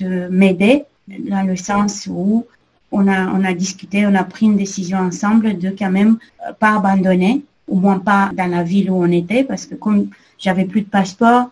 de 0.00 0.26
m'aider 0.28 0.84
dans 1.06 1.46
le 1.46 1.54
sens 1.54 2.08
où 2.10 2.44
on 2.90 3.06
a, 3.06 3.28
on 3.28 3.44
a 3.44 3.54
discuté, 3.54 4.04
on 4.06 4.14
a 4.16 4.24
pris 4.24 4.46
une 4.46 4.56
décision 4.56 4.98
ensemble 4.98 5.58
de 5.58 5.70
quand 5.70 5.90
même 5.90 6.18
euh, 6.46 6.52
pas 6.52 6.76
abandonner, 6.76 7.44
au 7.68 7.76
moins 7.76 8.00
pas 8.00 8.30
dans 8.36 8.50
la 8.50 8.64
ville 8.64 8.90
où 8.90 8.96
on 8.96 9.12
était, 9.12 9.44
parce 9.44 9.66
que 9.66 9.76
comme 9.76 10.08
j'avais 10.40 10.64
plus 10.64 10.80
de 10.80 10.88
passeport. 10.88 11.50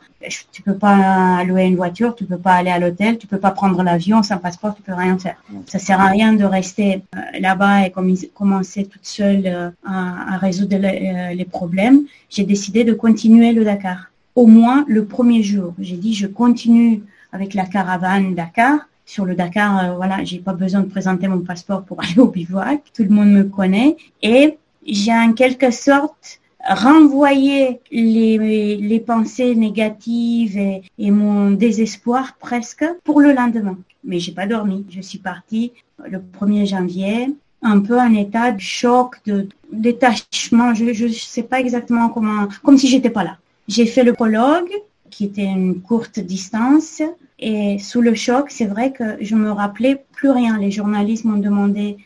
Tu 0.51 0.63
peux 0.63 0.75
pas 0.75 1.45
louer 1.45 1.65
une 1.65 1.77
voiture, 1.77 2.17
tu 2.17 2.25
peux 2.25 2.39
pas 2.39 2.55
aller 2.55 2.71
à 2.71 2.81
l'hôtel, 2.81 3.19
tu 3.19 3.29
peux 3.29 3.39
pas 3.39 3.53
prendre 3.53 3.81
l'avion 3.85 4.25
sans 4.25 4.39
passeport, 4.39 4.75
tu 4.75 4.83
peux 4.83 4.95
rien 4.95 5.17
faire. 5.17 5.37
Ça 5.67 5.79
sert 5.79 6.01
à 6.01 6.07
rien 6.07 6.33
de 6.33 6.45
rester 6.45 7.03
euh, 7.15 7.19
là-bas 7.39 7.87
et 7.87 7.93
commencer 8.35 8.85
toute 8.87 9.07
seule 9.07 9.43
euh, 9.47 9.71
à, 9.87 10.37
résoudre 10.39 10.75
euh, 10.75 11.35
les 11.35 11.45
problèmes. 11.45 12.01
J'ai 12.31 12.45
décidé 12.45 12.83
de 12.83 12.95
continuer 12.95 13.53
le 13.53 13.65
Dakar. 13.65 14.11
Au 14.35 14.47
moins 14.47 14.85
le 14.89 15.05
premier 15.05 15.45
jour, 15.45 15.75
j'ai 15.79 15.97
dit 15.97 16.15
je 16.15 16.27
continue 16.27 17.03
avec 17.33 17.55
la 17.55 17.67
caravane 17.67 18.35
Dakar 18.35 18.81
sur 19.09 19.25
le 19.25 19.35
Dakar, 19.35 19.79
euh, 19.79 19.97
voilà, 19.97 20.23
j'ai 20.23 20.39
pas 20.39 20.53
besoin 20.53 20.83
de 20.83 20.87
présenter 20.89 21.29
mon 21.29 21.41
passeport 21.41 21.83
pour 21.83 21.99
aller 22.03 22.19
au 22.19 22.29
bivouac. 22.29 22.83
Tout 22.95 23.05
le 23.05 23.09
monde 23.09 23.31
me 23.31 23.45
connaît. 23.45 23.97
Et 24.23 24.59
j'ai 24.87 25.13
en 25.13 25.33
quelque 25.33 25.71
sorte 25.71 26.41
renvoyé 26.67 27.81
les, 27.91 29.03
pensées 29.07 29.55
négatives 29.55 30.59
et, 30.59 30.83
et, 30.99 31.11
mon 31.11 31.51
désespoir 31.53 32.35
presque 32.39 32.85
pour 33.05 33.21
le 33.21 33.33
lendemain. 33.33 33.79
Mais 34.05 34.19
j'ai 34.19 34.33
pas 34.33 34.47
dormi. 34.47 34.85
Je 34.91 35.01
suis 35.01 35.19
partie 35.19 35.73
le 36.05 36.19
1er 36.19 36.67
janvier, 36.67 37.35
un 37.63 37.81
peu 37.81 37.99
en 37.99 38.13
état 38.15 38.53
de 38.53 38.61
choc, 38.61 39.17
de 39.27 39.49
détachement. 39.73 40.75
Je 40.75 40.85
ne 40.85 41.13
sais 41.13 41.43
pas 41.43 41.61
exactement 41.61 42.09
comment, 42.09 42.49
comme 42.63 42.79
si 42.79 42.89
j'étais 42.89 43.11
pas 43.11 43.25
là. 43.25 43.39
J'ai 43.67 43.87
fait 43.87 44.05
le 44.05 44.13
prologue, 44.13 44.71
qui 45.11 45.25
était 45.25 45.45
une 45.45 45.81
courte 45.81 46.21
distance. 46.21 47.03
Et 47.39 47.79
sous 47.79 48.01
le 48.01 48.15
choc, 48.15 48.51
c'est 48.51 48.67
vrai 48.67 48.93
que 48.93 49.17
je 49.21 49.35
me 49.35 49.51
rappelais 49.51 50.05
plus 50.13 50.31
rien. 50.31 50.59
Les 50.59 50.71
journalistes 50.71 51.25
m'ont 51.25 51.39
demandé 51.39 51.99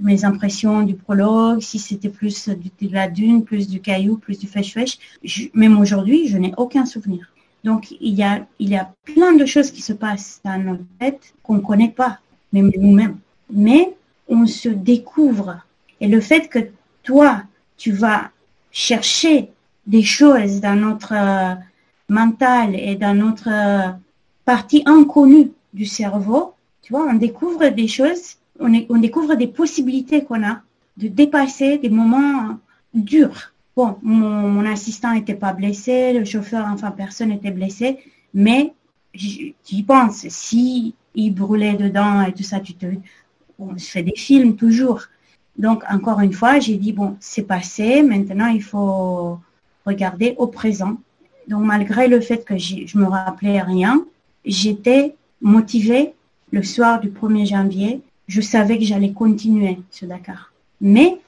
mes 0.00 0.24
impressions 0.24 0.82
du 0.82 0.94
prologue, 0.94 1.60
si 1.60 1.78
c'était 1.78 2.08
plus 2.08 2.48
de 2.48 2.92
la 2.92 3.08
dune, 3.08 3.44
plus 3.44 3.68
du 3.68 3.80
caillou, 3.80 4.16
plus 4.16 4.38
du 4.38 4.46
fèche-fèche. 4.46 4.98
Même 5.54 5.78
aujourd'hui, 5.78 6.28
je 6.28 6.38
n'ai 6.38 6.52
aucun 6.56 6.86
souvenir. 6.86 7.32
Donc, 7.64 7.90
il 8.00 8.14
y, 8.14 8.22
a, 8.22 8.46
il 8.58 8.70
y 8.70 8.76
a 8.76 8.92
plein 9.04 9.34
de 9.34 9.44
choses 9.44 9.70
qui 9.70 9.82
se 9.82 9.92
passent 9.92 10.40
dans 10.44 10.58
notre 10.58 10.84
tête 10.98 11.34
qu'on 11.42 11.56
ne 11.56 11.60
connaît 11.60 11.90
pas, 11.90 12.18
même 12.52 12.72
nous-mêmes. 12.76 13.18
Mais 13.52 13.94
on 14.28 14.46
se 14.46 14.68
découvre. 14.68 15.60
Et 16.00 16.08
le 16.08 16.20
fait 16.20 16.48
que 16.48 16.60
toi, 17.02 17.42
tu 17.76 17.92
vas 17.92 18.30
chercher 18.70 19.50
des 19.86 20.02
choses 20.02 20.60
dans 20.60 20.76
notre 20.76 21.14
mental 22.08 22.74
et 22.74 22.96
dans 22.96 23.14
notre 23.14 23.48
euh, 23.48 23.90
partie 24.44 24.82
inconnue 24.86 25.52
du 25.72 25.86
cerveau, 25.86 26.54
tu 26.82 26.92
vois, 26.92 27.06
on 27.08 27.14
découvre 27.14 27.68
des 27.68 27.88
choses, 27.88 28.36
on, 28.60 28.98
découvre 28.98 29.34
des 29.34 29.46
possibilités 29.46 30.24
qu'on 30.24 30.44
a 30.46 30.60
de 30.96 31.08
dépasser 31.08 31.78
des 31.78 31.88
moments 31.88 32.58
durs. 32.94 33.52
Bon, 33.76 33.96
mon, 34.02 34.64
assistant 34.66 35.14
n'était 35.14 35.34
pas 35.34 35.52
blessé, 35.52 36.12
le 36.12 36.24
chauffeur, 36.24 36.66
enfin 36.70 36.90
personne 36.90 37.30
n'était 37.30 37.50
blessé, 37.50 37.98
mais 38.34 38.72
tu 39.14 39.54
y 39.72 39.82
penses, 39.82 40.26
si 40.28 40.94
il 41.14 41.34
brûlait 41.34 41.74
dedans 41.74 42.22
et 42.22 42.32
tout 42.32 42.42
ça, 42.42 42.60
tu 42.60 42.74
te, 42.74 42.86
on 43.58 43.76
se 43.78 43.90
fait 43.90 44.02
des 44.02 44.16
films 44.16 44.56
toujours. 44.56 45.02
Donc 45.56 45.82
encore 45.90 46.20
une 46.20 46.32
fois, 46.32 46.58
j'ai 46.60 46.76
dit 46.76 46.92
bon, 46.92 47.16
c'est 47.20 47.42
passé, 47.42 48.02
maintenant 48.02 48.46
il 48.46 48.62
faut 48.62 49.38
regarder 49.86 50.34
au 50.38 50.46
présent 50.46 50.96
donc 51.50 51.64
malgré 51.64 52.06
le 52.06 52.20
fait 52.20 52.44
que 52.44 52.56
je 52.56 52.96
me 52.96 53.06
rappelais 53.06 53.60
rien, 53.60 54.04
j'étais 54.44 55.16
motivée 55.40 56.14
le 56.52 56.62
soir 56.62 57.00
du 57.00 57.10
1er 57.10 57.46
janvier. 57.46 58.00
Je 58.30 58.40
savais 58.40 58.78
que 58.78 58.84
j'allais 58.84 59.12
continuer 59.12 59.80
ce 59.90 60.06
Dakar. 60.06 60.52
Mais 60.80 61.18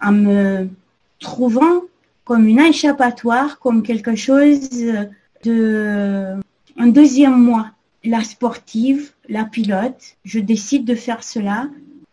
en 0.00 0.12
me 0.12 0.68
trouvant 1.18 1.82
comme 2.24 2.46
une 2.46 2.60
échappatoire, 2.60 3.58
comme 3.58 3.82
quelque 3.82 4.14
chose 4.14 4.70
de 5.44 6.36
un 6.78 6.86
deuxième 6.86 7.36
mois. 7.36 7.70
La 8.04 8.22
sportive, 8.22 9.10
la 9.28 9.44
pilote, 9.44 10.02
je 10.24 10.38
décide 10.38 10.84
de 10.84 10.94
faire 10.94 11.24
cela 11.24 11.68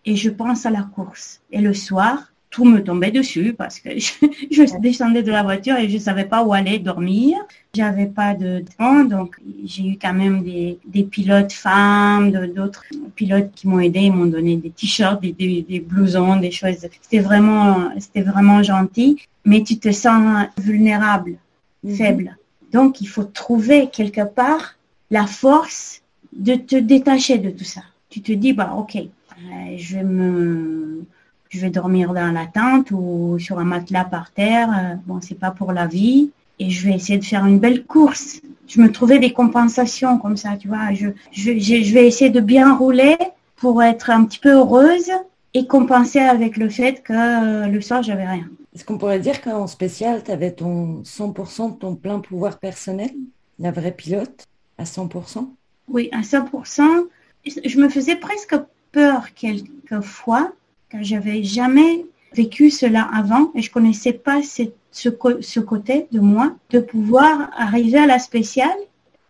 et 0.05 0.15
je 0.15 0.31
pense 0.31 0.65
à 0.65 0.71
la 0.71 0.81
course. 0.81 1.41
Et 1.51 1.61
le 1.61 1.75
soir, 1.75 2.31
tout 2.49 2.65
me 2.65 2.83
tombait 2.83 3.11
dessus 3.11 3.53
parce 3.53 3.79
que 3.79 3.89
je, 3.99 4.79
descendais 4.79 5.23
de 5.23 5.31
la 5.31 5.43
voiture 5.43 5.75
et 5.77 5.89
je 5.89 5.97
savais 5.97 6.25
pas 6.25 6.43
où 6.43 6.53
aller 6.53 6.79
dormir. 6.79 7.37
J'avais 7.75 8.07
pas 8.07 8.33
de 8.33 8.63
temps, 8.77 9.03
donc 9.03 9.35
j'ai 9.63 9.85
eu 9.85 9.97
quand 10.01 10.13
même 10.13 10.43
des, 10.43 10.79
des 10.85 11.03
pilotes 11.03 11.51
femmes, 11.51 12.31
d'autres 12.31 12.85
pilotes 13.15 13.51
qui 13.53 13.67
m'ont 13.67 13.79
aidé, 13.79 13.99
ils 13.99 14.11
m'ont 14.11 14.25
donné 14.25 14.55
des 14.55 14.71
t-shirts, 14.71 15.21
des, 15.21 15.33
des, 15.33 15.79
blousons, 15.79 16.37
des 16.37 16.49
choses. 16.49 16.87
C'était 17.01 17.19
vraiment, 17.19 17.91
c'était 17.99 18.23
vraiment 18.23 18.63
gentil, 18.63 19.21
mais 19.45 19.61
tu 19.63 19.77
te 19.77 19.91
sens 19.91 20.47
vulnérable, 20.57 21.35
mhm. 21.83 21.95
faible. 21.95 22.37
Donc 22.73 23.01
il 23.01 23.07
faut 23.07 23.23
trouver 23.23 23.89
quelque 23.91 24.25
part 24.25 24.75
la 25.11 25.27
force 25.27 26.01
de 26.33 26.55
te 26.55 26.75
détacher 26.75 27.37
de 27.37 27.51
tout 27.51 27.63
ça. 27.63 27.81
Tu 28.09 28.21
te 28.21 28.31
dis 28.31 28.53
bah 28.53 28.73
ok, 28.75 28.95
euh, 28.95 29.77
je 29.77 29.95
vais 29.97 30.03
me 30.03 31.05
je 31.49 31.59
vais 31.59 31.69
dormir 31.69 32.13
dans 32.13 32.31
la 32.31 32.45
tente 32.45 32.91
ou 32.91 33.37
sur 33.39 33.59
un 33.59 33.63
matelas 33.63 34.05
par 34.05 34.31
terre. 34.31 34.69
Euh, 34.69 34.95
bon, 35.05 35.19
c'est 35.21 35.39
pas 35.39 35.51
pour 35.51 35.71
la 35.71 35.87
vie. 35.87 36.31
Et 36.59 36.69
je 36.69 36.87
vais 36.87 36.95
essayer 36.95 37.17
de 37.17 37.25
faire 37.25 37.45
une 37.45 37.59
belle 37.59 37.85
course. 37.85 38.41
Je 38.67 38.81
me 38.81 38.91
trouvais 38.91 39.19
des 39.19 39.33
compensations 39.33 40.17
comme 40.19 40.37
ça, 40.37 40.57
tu 40.57 40.67
vois. 40.67 40.93
Je, 40.93 41.07
je, 41.31 41.57
je 41.57 41.93
vais 41.93 42.05
essayer 42.05 42.29
de 42.29 42.41
bien 42.41 42.75
rouler 42.75 43.17
pour 43.55 43.81
être 43.81 44.09
un 44.09 44.25
petit 44.25 44.39
peu 44.39 44.51
heureuse 44.51 45.11
et 45.53 45.65
compenser 45.65 46.19
avec 46.19 46.57
le 46.57 46.69
fait 46.69 47.01
que 47.01 47.13
euh, 47.13 47.67
le 47.67 47.81
soir, 47.81 48.03
j'avais 48.03 48.27
rien. 48.27 48.47
Est-ce 48.75 48.85
qu'on 48.85 48.97
pourrait 48.97 49.19
dire 49.19 49.41
qu'en 49.41 49.65
spécial, 49.65 50.23
tu 50.23 50.31
avais 50.31 50.51
ton 50.51 51.01
100% 51.03 51.73
de 51.73 51.79
ton 51.79 51.95
plein 51.95 52.19
pouvoir 52.19 52.59
personnel, 52.59 53.11
la 53.57 53.71
vraie 53.71 53.91
pilote, 53.91 54.45
à 54.77 54.83
100% 54.83 55.49
Oui, 55.87 56.09
à 56.11 56.21
100%. 56.21 57.07
Je 57.45 57.79
me 57.79 57.89
faisais 57.89 58.15
presque 58.15 58.55
peur 58.91 59.33
quelquefois 59.33 60.51
car 60.89 61.03
j'avais 61.03 61.43
jamais 61.43 62.05
vécu 62.33 62.69
cela 62.69 63.07
avant 63.13 63.51
et 63.55 63.61
je 63.61 63.71
connaissais 63.71 64.13
pas 64.13 64.41
ce, 64.43 64.63
ce, 64.91 65.59
côté 65.59 66.07
de 66.11 66.19
moi, 66.19 66.53
de 66.69 66.79
pouvoir 66.79 67.49
arriver 67.57 67.99
à 67.99 68.05
la 68.05 68.19
spéciale 68.19 68.77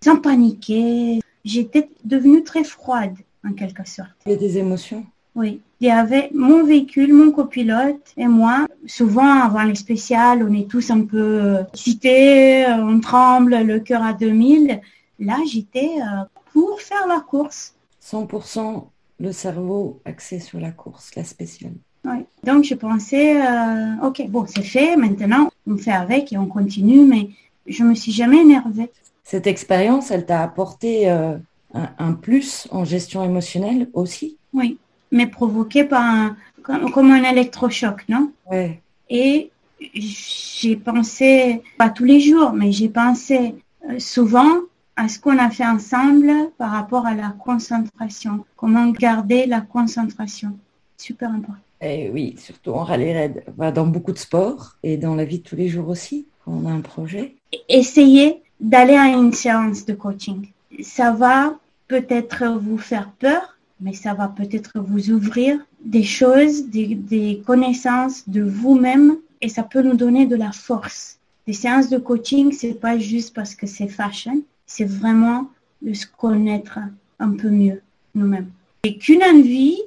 sans 0.04 0.18
paniquer. 0.18 1.20
J'étais 1.46 1.90
devenue 2.04 2.44
très 2.44 2.64
froide 2.64 3.16
en 3.48 3.54
quelque 3.54 3.88
sorte. 3.88 4.10
Il 4.26 4.32
y 4.32 4.36
a 4.36 4.38
des 4.38 4.58
émotions 4.58 5.06
Oui. 5.36 5.62
Il 5.82 5.88
y 5.88 5.92
avait 5.92 6.30
mon 6.34 6.66
véhicule, 6.66 7.14
mon 7.14 7.32
copilote 7.32 8.14
et 8.18 8.28
moi. 8.28 8.68
Souvent, 8.86 9.42
avant 9.42 9.64
les 9.64 9.76
spéciales, 9.76 10.44
on 10.44 10.54
est 10.54 10.70
tous 10.70 10.92
un 10.92 11.06
peu 11.06 11.60
excités, 11.74 12.66
on 12.68 13.00
tremble, 13.00 13.56
le 13.56 13.80
cœur 13.80 14.04
à 14.04 14.12
2000. 14.12 14.82
Là, 15.20 15.38
j'étais 15.50 15.92
euh, 16.02 16.24
pour 16.52 16.82
faire 16.82 17.08
la 17.08 17.22
course. 17.22 17.76
100% 18.04 18.88
le 19.20 19.32
cerveau 19.32 20.02
axé 20.06 20.40
sur 20.40 20.60
la 20.60 20.72
course, 20.72 21.16
la 21.16 21.24
spéciale. 21.24 21.74
Oui. 22.06 22.26
Donc 22.44 22.64
je 22.64 22.76
pensais, 22.76 23.42
euh, 23.42 24.08
ok, 24.08 24.26
bon, 24.30 24.46
c'est 24.48 24.64
fait, 24.64 24.96
maintenant 24.96 25.52
on 25.68 25.78
fait 25.78 25.92
avec 25.92 26.32
et 26.32 26.38
on 26.38 26.46
continue, 26.46 27.06
mais 27.06 27.30
je 27.68 27.84
me 27.84 27.94
suis 27.94 28.12
jamais 28.12 28.38
énervée. 28.38 28.90
Cette 29.24 29.48
expérience, 29.48 30.10
elle 30.10 30.26
t'a 30.26 30.42
apporté 30.42 31.10
euh, 31.10 31.36
un, 31.74 32.14
plus 32.14 32.68
en 32.72 32.86
gestion 32.86 33.24
émotionnelle 33.24 33.90
aussi? 33.94 34.38
Oui, 34.54 34.78
mais 35.12 35.28
provoqué 35.28 35.84
par 35.84 36.04
un, 36.04 36.38
comme, 36.64 37.12
un 37.12 37.24
électrochoc, 37.24 38.06
non? 38.08 38.32
Oui. 38.50 38.80
Et 39.10 39.52
j'ai 39.94 40.76
pensé, 40.78 41.62
pas 41.78 41.90
tous 41.90 42.06
les 42.06 42.20
jours, 42.20 42.54
mais 42.54 42.72
j'ai 42.72 42.90
pensé 42.90 43.56
euh, 43.90 44.00
souvent 44.00 44.62
à 45.00 45.08
ce 45.08 45.18
qu'on 45.18 45.38
a 45.38 45.50
fait 45.50 45.66
ensemble 45.66 46.30
par 46.58 46.72
rapport 46.72 47.06
à 47.06 47.16
la 47.16 47.30
concentration. 47.30 48.44
Comment 48.58 48.90
garder 48.90 49.46
la 49.46 49.62
concentration. 49.62 50.58
Super 50.98 51.30
important. 51.30 51.64
Et 51.80 52.08
eh 52.08 52.10
oui, 52.10 52.36
surtout 52.38 52.72
en 52.72 52.84
rallye 52.84 53.14
raid, 53.14 53.44
dans 53.74 53.88
beaucoup 53.88 54.12
de 54.12 54.18
sports 54.18 54.76
et 54.84 54.98
dans 54.98 55.16
la 55.16 55.24
vie 55.24 55.40
de 55.40 55.44
tous 55.44 55.56
les 55.56 55.70
jours 55.70 55.88
aussi, 55.88 56.26
quand 56.44 56.52
on 56.52 56.68
a 56.68 56.72
un 56.72 56.82
projet. 56.82 57.36
Essayez 57.70 58.42
d'aller 58.60 58.96
à 58.96 59.08
une 59.08 59.32
séance 59.32 59.86
de 59.86 59.94
coaching. 59.94 60.50
Ça 60.82 61.14
va 61.14 61.58
peut-être 61.88 62.60
vous 62.62 62.78
faire 62.78 63.10
peur, 63.20 63.58
mais 63.80 63.94
ça 63.94 64.14
va 64.14 64.28
peut-être 64.28 64.82
vous 64.82 65.12
ouvrir 65.12 65.58
des 65.82 66.04
choses, 66.04 66.66
des, 66.66 66.96
des 66.96 67.42
connaissances 67.48 68.28
de 68.28 68.42
vous-même 68.42 69.16
et 69.40 69.48
ça 69.48 69.64
peut 69.64 69.82
nous 69.82 69.96
donner 69.96 70.26
de 70.26 70.36
la 70.36 70.52
force. 70.52 71.20
Les 71.48 71.54
séances 71.54 71.88
de 71.88 71.98
coaching, 71.98 72.52
c'est 72.52 72.74
pas 72.74 72.98
juste 72.98 73.34
parce 73.34 73.56
que 73.56 73.66
c'est 73.66 73.88
fashion, 73.88 74.44
c'est 74.70 74.86
vraiment 74.86 75.50
de 75.82 75.94
se 75.94 76.06
connaître 76.06 76.78
un 77.18 77.32
peu 77.36 77.50
mieux 77.50 77.82
nous-mêmes. 78.14 78.52
Et 78.84 78.98
qu'une 79.00 79.24
envie, 79.24 79.82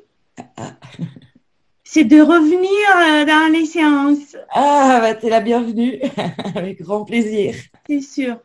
c'est 1.85 2.05
de 2.05 2.21
revenir 2.21 2.69
euh, 2.97 3.25
dans 3.25 3.53
les 3.53 3.65
séances. 3.65 4.37
Ah, 4.53 4.99
bah, 5.01 5.15
t'es 5.15 5.31
la 5.31 5.41
bienvenue, 5.41 6.01
avec 6.57 6.83
grand 6.83 7.05
plaisir. 7.05 7.55
C'est 7.89 8.01
sûr. 8.01 8.39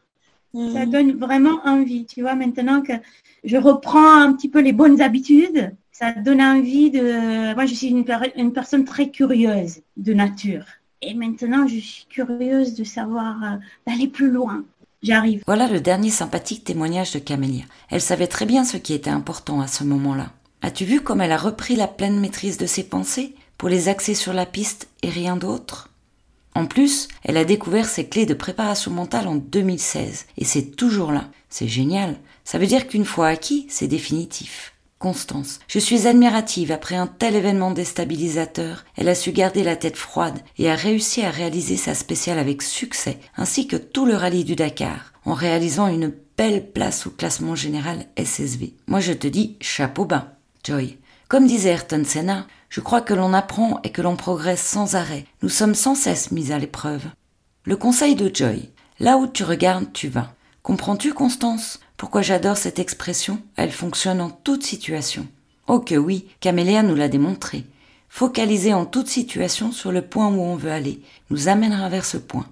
Ça 0.53 0.85
mm. 0.85 0.91
donne 0.91 1.11
vraiment 1.13 1.59
envie. 1.65 2.05
Tu 2.05 2.21
vois, 2.21 2.35
maintenant 2.35 2.83
que 2.83 2.93
je 3.43 3.57
reprends 3.57 4.21
un 4.21 4.33
petit 4.33 4.47
peu 4.47 4.61
les 4.61 4.73
bonnes 4.73 5.01
habitudes, 5.01 5.75
ça 5.91 6.11
donne 6.11 6.41
envie 6.41 6.91
de... 6.91 7.55
Moi, 7.55 7.65
je 7.65 7.73
suis 7.73 7.87
une, 7.87 8.05
une 8.35 8.53
personne 8.53 8.85
très 8.85 9.09
curieuse 9.09 9.81
de 9.97 10.13
nature. 10.13 10.65
Et 11.01 11.15
maintenant, 11.15 11.65
je 11.67 11.79
suis 11.79 12.05
curieuse 12.07 12.75
de 12.75 12.83
savoir, 12.83 13.43
euh, 13.43 13.57
d'aller 13.87 14.07
plus 14.07 14.29
loin. 14.29 14.63
Voilà 15.45 15.67
le 15.67 15.79
dernier 15.79 16.09
sympathique 16.09 16.63
témoignage 16.63 17.11
de 17.11 17.19
Camélia. 17.19 17.65
Elle 17.89 18.01
savait 18.01 18.27
très 18.27 18.45
bien 18.45 18.63
ce 18.63 18.77
qui 18.77 18.93
était 18.93 19.09
important 19.09 19.61
à 19.61 19.67
ce 19.67 19.83
moment-là. 19.83 20.31
As-tu 20.61 20.85
vu 20.85 21.01
comme 21.01 21.21
elle 21.21 21.31
a 21.31 21.37
repris 21.37 21.75
la 21.75 21.87
pleine 21.87 22.19
maîtrise 22.19 22.57
de 22.57 22.65
ses 22.65 22.83
pensées 22.83 23.35
pour 23.57 23.69
les 23.69 23.89
axer 23.89 24.15
sur 24.15 24.33
la 24.33 24.45
piste 24.45 24.89
et 25.03 25.09
rien 25.09 25.37
d'autre? 25.37 25.89
En 26.55 26.65
plus, 26.65 27.07
elle 27.23 27.37
a 27.37 27.45
découvert 27.45 27.87
ses 27.87 28.07
clés 28.07 28.25
de 28.25 28.33
préparation 28.33 28.89
mentale 28.89 29.27
en 29.27 29.35
2016 29.35 30.25
et 30.37 30.45
c'est 30.45 30.75
toujours 30.75 31.11
là. 31.11 31.29
C'est 31.49 31.67
génial. 31.67 32.17
Ça 32.43 32.57
veut 32.57 32.65
dire 32.65 32.87
qu'une 32.87 33.05
fois 33.05 33.27
acquis, 33.27 33.67
c'est 33.69 33.87
définitif. 33.87 34.73
Constance. 34.99 35.59
Je 35.67 35.77
suis 35.77 36.07
admirative. 36.07 36.71
Après 36.71 36.95
un 36.95 37.05
tel 37.05 37.35
événement 37.35 37.71
déstabilisateur, 37.71 38.83
elle 38.95 39.09
a 39.09 39.15
su 39.15 39.31
garder 39.31 39.63
la 39.63 39.75
tête 39.75 39.95
froide 39.95 40.39
et 40.57 40.71
a 40.71 40.75
réussi 40.75 41.21
à 41.21 41.29
réaliser 41.29 41.77
sa 41.77 41.93
spéciale 41.93 42.39
avec 42.39 42.63
succès, 42.63 43.19
ainsi 43.35 43.67
que 43.67 43.75
tout 43.75 44.05
le 44.05 44.15
rallye 44.15 44.43
du 44.43 44.55
Dakar, 44.55 45.13
en 45.25 45.33
réalisant 45.33 45.87
une 45.87 46.11
belle 46.37 46.71
place 46.71 47.05
au 47.05 47.11
classement 47.11 47.55
général 47.55 48.05
SSV. 48.17 48.73
Moi 48.87 48.99
je 48.99 49.13
te 49.13 49.27
dis 49.27 49.55
chapeau 49.61 50.05
bas, 50.05 50.33
Joy. 50.63 50.97
Comme 51.27 51.45
disait 51.45 51.69
Ayrton 51.69 52.03
Senna, 52.05 52.47
je 52.69 52.81
crois 52.81 53.01
que 53.01 53.13
l'on 53.13 53.33
apprend 53.33 53.79
et 53.83 53.91
que 53.91 54.01
l'on 54.01 54.15
progresse 54.15 54.61
sans 54.61 54.95
arrêt. 54.95 55.25
Nous 55.41 55.49
sommes 55.49 55.75
sans 55.75 55.93
cesse 55.93 56.31
mis 56.31 56.51
à 56.51 56.57
l'épreuve. 56.57 57.05
Le 57.65 57.75
conseil 57.75 58.15
de 58.15 58.33
Joy. 58.33 58.69
Là 58.99 59.17
où 59.17 59.27
tu 59.27 59.43
regardes, 59.43 59.91
tu 59.93 60.07
vas. 60.07 60.33
Comprends-tu, 60.63 61.13
Constance? 61.13 61.79
Pourquoi 61.97 62.21
j'adore 62.21 62.57
cette 62.57 62.77
expression? 62.77 63.41
Elle 63.55 63.71
fonctionne 63.71 64.21
en 64.21 64.29
toute 64.29 64.63
situation. 64.63 65.27
Oh 65.67 65.79
que 65.79 65.95
oui, 65.95 66.27
Camélia 66.39 66.83
nous 66.83 66.95
l'a 66.95 67.09
démontré. 67.09 67.65
Focaliser 68.07 68.73
en 68.73 68.85
toute 68.85 69.07
situation 69.07 69.71
sur 69.71 69.91
le 69.91 70.03
point 70.03 70.27
où 70.27 70.39
on 70.39 70.55
veut 70.55 70.71
aller 70.71 71.01
nous 71.31 71.47
amènera 71.47 71.89
vers 71.89 72.05
ce 72.05 72.17
point. 72.17 72.45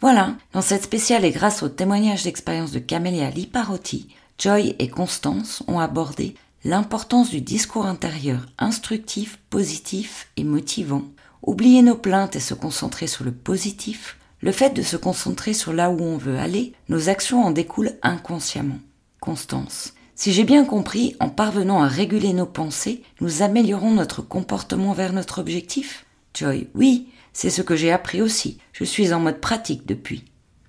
Voilà, 0.00 0.34
dans 0.54 0.62
cette 0.62 0.82
spéciale 0.82 1.26
et 1.26 1.30
grâce 1.30 1.62
au 1.62 1.68
témoignage 1.68 2.24
d'expérience 2.24 2.72
de 2.72 2.78
Camélia 2.78 3.28
Liparotti, 3.28 4.08
Joy 4.38 4.74
et 4.78 4.88
Constance 4.88 5.62
ont 5.68 5.78
abordé 5.78 6.34
l'importance 6.64 7.28
du 7.28 7.42
discours 7.42 7.84
intérieur 7.84 8.46
instructif, 8.58 9.38
positif 9.50 10.28
et 10.38 10.44
motivant, 10.44 11.02
oublier 11.42 11.82
nos 11.82 11.96
plaintes 11.96 12.34
et 12.34 12.40
se 12.40 12.54
concentrer 12.54 13.06
sur 13.06 13.24
le 13.24 13.32
positif, 13.32 14.16
le 14.40 14.52
fait 14.52 14.70
de 14.70 14.82
se 14.82 14.96
concentrer 14.96 15.52
sur 15.54 15.72
là 15.72 15.90
où 15.90 16.00
on 16.00 16.16
veut 16.16 16.38
aller, 16.38 16.72
nos 16.88 17.08
actions 17.08 17.44
en 17.44 17.50
découlent 17.50 17.98
inconsciemment. 18.02 18.78
Constance. 19.20 19.94
Si 20.14 20.32
j'ai 20.32 20.44
bien 20.44 20.64
compris, 20.64 21.16
en 21.20 21.28
parvenant 21.28 21.82
à 21.82 21.88
réguler 21.88 22.32
nos 22.32 22.46
pensées, 22.46 23.02
nous 23.20 23.42
améliorons 23.42 23.92
notre 23.92 24.22
comportement 24.22 24.92
vers 24.92 25.12
notre 25.12 25.40
objectif 25.40 26.04
Joy. 26.34 26.68
Oui, 26.74 27.08
c'est 27.32 27.50
ce 27.50 27.62
que 27.62 27.76
j'ai 27.76 27.92
appris 27.92 28.22
aussi. 28.22 28.58
Je 28.72 28.84
suis 28.84 29.12
en 29.12 29.20
mode 29.20 29.40
pratique 29.40 29.86
depuis. 29.86 30.24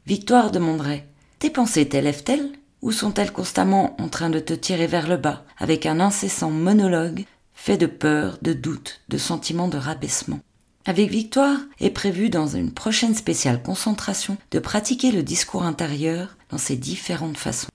Victoire 0.05 0.51
demanderait 0.51 1.07
Tes 1.39 1.49
pensées 1.49 1.87
t'élèvent-elles 1.87 2.49
ou 2.81 2.91
sont-elles 2.91 3.31
constamment 3.31 3.95
en 4.01 4.09
train 4.09 4.29
de 4.29 4.39
te 4.39 4.53
tirer 4.53 4.87
vers 4.87 5.07
le 5.07 5.17
bas 5.17 5.45
avec 5.57 5.85
un 5.85 5.99
incessant 5.99 6.49
monologue 6.49 7.25
fait 7.53 7.77
de 7.77 7.85
peur, 7.85 8.37
de 8.41 8.53
doute, 8.53 9.01
de 9.09 9.17
sentiments 9.17 9.67
de 9.67 9.77
rabaissement? 9.77 10.39
Avec 10.85 11.09
Victoire, 11.09 11.59
est 11.79 11.91
prévu 11.91 12.29
dans 12.29 12.47
une 12.47 12.71
prochaine 12.71 13.15
spéciale 13.15 13.61
concentration 13.61 14.37
de 14.51 14.59
pratiquer 14.59 15.11
le 15.11 15.23
discours 15.23 15.63
intérieur 15.63 16.35
dans 16.49 16.57
ses 16.57 16.75
différentes 16.75 17.37
façons. 17.37 17.69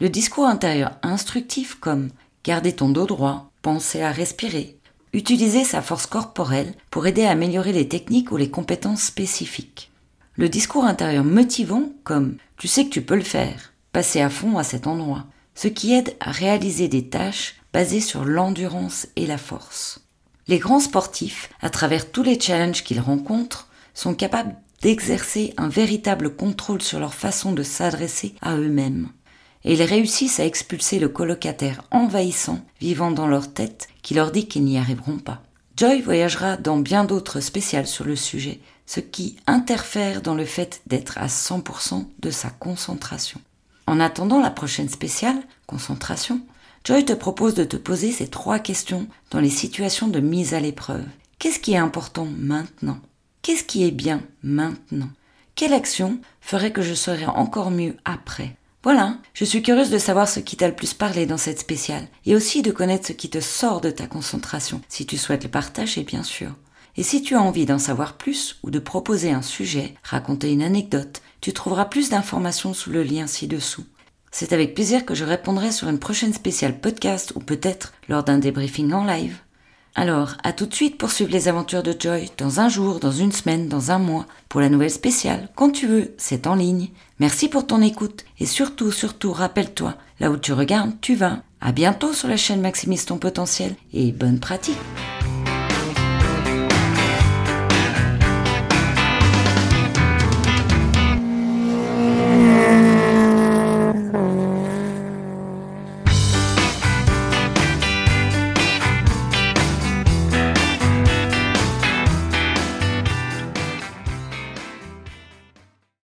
Le 0.00 0.08
discours 0.08 0.46
intérieur 0.46 0.92
instructif 1.02 1.74
comme 1.74 2.10
garder 2.44 2.72
ton 2.72 2.88
dos 2.88 3.06
droit, 3.06 3.50
penser 3.62 4.02
à 4.02 4.12
respirer, 4.12 4.76
utiliser 5.12 5.64
sa 5.64 5.82
force 5.82 6.06
corporelle 6.06 6.74
pour 6.90 7.06
aider 7.06 7.24
à 7.24 7.30
améliorer 7.30 7.72
les 7.72 7.88
techniques 7.88 8.32
ou 8.32 8.36
les 8.36 8.50
compétences 8.50 9.02
spécifiques. 9.02 9.90
Le 10.34 10.48
discours 10.48 10.84
intérieur 10.84 11.24
motivant 11.24 11.90
comme 12.04 12.36
tu 12.58 12.68
sais 12.68 12.84
que 12.84 12.90
tu 12.90 13.02
peux 13.02 13.16
le 13.16 13.22
faire, 13.22 13.72
passer 13.92 14.20
à 14.20 14.30
fond 14.30 14.58
à 14.58 14.64
cet 14.64 14.86
endroit, 14.86 15.24
ce 15.54 15.68
qui 15.68 15.94
aide 15.94 16.14
à 16.20 16.30
réaliser 16.30 16.88
des 16.88 17.08
tâches 17.08 17.56
basées 17.72 18.00
sur 18.00 18.24
l'endurance 18.24 19.08
et 19.16 19.26
la 19.26 19.38
force. 19.38 20.05
Les 20.48 20.58
grands 20.58 20.80
sportifs, 20.80 21.50
à 21.60 21.70
travers 21.70 22.10
tous 22.10 22.22
les 22.22 22.38
challenges 22.38 22.84
qu'ils 22.84 23.00
rencontrent, 23.00 23.68
sont 23.94 24.14
capables 24.14 24.54
d'exercer 24.80 25.52
un 25.56 25.68
véritable 25.68 26.36
contrôle 26.36 26.82
sur 26.82 27.00
leur 27.00 27.14
façon 27.14 27.52
de 27.52 27.64
s'adresser 27.64 28.34
à 28.42 28.56
eux-mêmes. 28.56 29.08
Et 29.64 29.72
ils 29.72 29.82
réussissent 29.82 30.38
à 30.38 30.44
expulser 30.44 31.00
le 31.00 31.08
colocataire 31.08 31.82
envahissant 31.90 32.60
vivant 32.80 33.10
dans 33.10 33.26
leur 33.26 33.52
tête 33.52 33.88
qui 34.02 34.14
leur 34.14 34.30
dit 34.30 34.46
qu'ils 34.46 34.64
n'y 34.64 34.78
arriveront 34.78 35.18
pas. 35.18 35.42
Joy 35.76 36.00
voyagera 36.00 36.56
dans 36.56 36.78
bien 36.78 37.04
d'autres 37.04 37.40
spéciales 37.40 37.88
sur 37.88 38.04
le 38.04 38.14
sujet, 38.14 38.60
ce 38.86 39.00
qui 39.00 39.36
interfère 39.48 40.22
dans 40.22 40.36
le 40.36 40.44
fait 40.44 40.80
d'être 40.86 41.18
à 41.18 41.26
100% 41.26 42.06
de 42.20 42.30
sa 42.30 42.50
concentration. 42.50 43.40
En 43.88 43.98
attendant 43.98 44.40
la 44.40 44.50
prochaine 44.50 44.88
spéciale, 44.88 45.42
concentration, 45.66 46.40
Joy 46.86 47.04
te 47.04 47.14
propose 47.14 47.54
de 47.54 47.64
te 47.64 47.76
poser 47.76 48.12
ces 48.12 48.28
trois 48.28 48.60
questions 48.60 49.08
dans 49.32 49.40
les 49.40 49.50
situations 49.50 50.06
de 50.06 50.20
mise 50.20 50.54
à 50.54 50.60
l'épreuve. 50.60 51.04
Qu'est-ce 51.40 51.58
qui 51.58 51.72
est 51.72 51.78
important 51.78 52.28
maintenant? 52.38 53.00
Qu'est-ce 53.42 53.64
qui 53.64 53.84
est 53.84 53.90
bien 53.90 54.22
maintenant? 54.44 55.08
Quelle 55.56 55.72
action 55.72 56.20
ferait 56.40 56.70
que 56.70 56.82
je 56.82 56.94
serais 56.94 57.26
encore 57.26 57.72
mieux 57.72 57.96
après? 58.04 58.54
Voilà, 58.84 59.18
je 59.34 59.44
suis 59.44 59.62
curieuse 59.62 59.90
de 59.90 59.98
savoir 59.98 60.28
ce 60.28 60.38
qui 60.38 60.56
t'a 60.56 60.68
le 60.68 60.76
plus 60.76 60.94
parlé 60.94 61.26
dans 61.26 61.38
cette 61.38 61.58
spéciale, 61.58 62.06
et 62.24 62.36
aussi 62.36 62.62
de 62.62 62.70
connaître 62.70 63.08
ce 63.08 63.12
qui 63.14 63.30
te 63.30 63.40
sort 63.40 63.80
de 63.80 63.90
ta 63.90 64.06
concentration, 64.06 64.80
si 64.88 65.06
tu 65.06 65.16
souhaites 65.16 65.42
le 65.42 65.50
partager 65.50 66.04
bien 66.04 66.22
sûr. 66.22 66.52
Et 66.96 67.02
si 67.02 67.20
tu 67.20 67.34
as 67.34 67.42
envie 67.42 67.66
d'en 67.66 67.80
savoir 67.80 68.16
plus 68.16 68.60
ou 68.62 68.70
de 68.70 68.78
proposer 68.78 69.32
un 69.32 69.42
sujet, 69.42 69.94
raconter 70.04 70.52
une 70.52 70.62
anecdote, 70.62 71.20
tu 71.40 71.52
trouveras 71.52 71.86
plus 71.86 72.10
d'informations 72.10 72.74
sous 72.74 72.90
le 72.90 73.02
lien 73.02 73.26
ci-dessous. 73.26 73.84
C'est 74.38 74.52
avec 74.52 74.74
plaisir 74.74 75.06
que 75.06 75.14
je 75.14 75.24
répondrai 75.24 75.72
sur 75.72 75.88
une 75.88 75.98
prochaine 75.98 76.34
spéciale 76.34 76.78
podcast 76.78 77.32
ou 77.36 77.40
peut-être 77.40 77.94
lors 78.06 78.22
d'un 78.22 78.36
débriefing 78.36 78.92
en 78.92 79.02
live. 79.02 79.38
Alors, 79.94 80.34
à 80.44 80.52
tout 80.52 80.66
de 80.66 80.74
suite 80.74 80.98
pour 80.98 81.10
suivre 81.10 81.32
les 81.32 81.48
aventures 81.48 81.82
de 81.82 81.96
Joy, 81.98 82.30
dans 82.36 82.60
un 82.60 82.68
jour, 82.68 83.00
dans 83.00 83.12
une 83.12 83.32
semaine, 83.32 83.66
dans 83.66 83.92
un 83.92 83.98
mois, 83.98 84.26
pour 84.50 84.60
la 84.60 84.68
nouvelle 84.68 84.90
spéciale, 84.90 85.48
quand 85.54 85.70
tu 85.70 85.86
veux, 85.86 86.12
c'est 86.18 86.46
en 86.46 86.54
ligne. 86.54 86.90
Merci 87.18 87.48
pour 87.48 87.66
ton 87.66 87.80
écoute 87.80 88.26
et 88.38 88.44
surtout, 88.44 88.92
surtout, 88.92 89.32
rappelle-toi, 89.32 89.94
là 90.20 90.30
où 90.30 90.36
tu 90.36 90.52
regardes, 90.52 90.92
tu 91.00 91.14
vas. 91.14 91.38
À 91.62 91.72
bientôt 91.72 92.12
sur 92.12 92.28
la 92.28 92.36
chaîne 92.36 92.60
Maximise 92.60 93.06
ton 93.06 93.16
potentiel 93.16 93.74
et 93.94 94.12
bonne 94.12 94.38
pratique. 94.38 94.76